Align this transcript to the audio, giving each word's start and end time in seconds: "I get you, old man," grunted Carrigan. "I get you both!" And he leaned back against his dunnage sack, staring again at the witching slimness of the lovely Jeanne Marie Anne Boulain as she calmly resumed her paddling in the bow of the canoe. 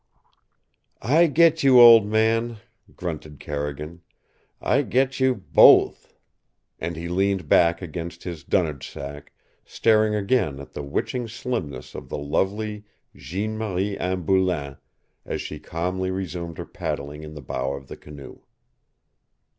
"I 1.03 1.27
get 1.27 1.61
you, 1.61 1.79
old 1.79 2.07
man," 2.07 2.57
grunted 2.95 3.39
Carrigan. 3.39 4.01
"I 4.59 4.81
get 4.81 5.19
you 5.19 5.35
both!" 5.35 6.15
And 6.79 6.95
he 6.95 7.07
leaned 7.07 7.47
back 7.47 7.83
against 7.83 8.23
his 8.23 8.43
dunnage 8.43 8.89
sack, 8.89 9.31
staring 9.63 10.15
again 10.15 10.59
at 10.59 10.73
the 10.73 10.81
witching 10.81 11.27
slimness 11.27 11.93
of 11.93 12.09
the 12.09 12.17
lovely 12.17 12.83
Jeanne 13.15 13.59
Marie 13.59 13.95
Anne 13.95 14.23
Boulain 14.23 14.77
as 15.23 15.39
she 15.39 15.59
calmly 15.59 16.09
resumed 16.09 16.57
her 16.57 16.65
paddling 16.65 17.21
in 17.21 17.35
the 17.35 17.39
bow 17.43 17.73
of 17.73 17.87
the 17.87 17.95
canoe. 17.95 18.39